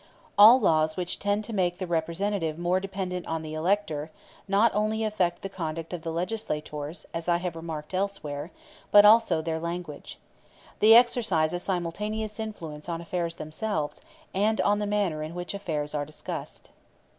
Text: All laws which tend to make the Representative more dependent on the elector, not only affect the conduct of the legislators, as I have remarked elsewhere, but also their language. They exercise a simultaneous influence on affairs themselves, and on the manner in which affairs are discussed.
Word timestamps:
All 0.35 0.59
laws 0.59 0.97
which 0.97 1.19
tend 1.19 1.43
to 1.43 1.53
make 1.53 1.77
the 1.77 1.85
Representative 1.85 2.57
more 2.57 2.79
dependent 2.79 3.27
on 3.27 3.43
the 3.43 3.53
elector, 3.53 4.09
not 4.47 4.73
only 4.73 5.03
affect 5.03 5.43
the 5.43 5.47
conduct 5.47 5.93
of 5.93 6.01
the 6.01 6.11
legislators, 6.11 7.05
as 7.13 7.29
I 7.29 7.37
have 7.37 7.55
remarked 7.55 7.93
elsewhere, 7.93 8.49
but 8.89 9.05
also 9.05 9.43
their 9.43 9.59
language. 9.59 10.17
They 10.79 10.95
exercise 10.95 11.53
a 11.53 11.59
simultaneous 11.59 12.39
influence 12.39 12.89
on 12.89 12.99
affairs 12.99 13.35
themselves, 13.35 14.01
and 14.33 14.59
on 14.61 14.79
the 14.79 14.87
manner 14.87 15.21
in 15.21 15.35
which 15.35 15.53
affairs 15.53 15.93
are 15.93 16.03
discussed. 16.03 16.71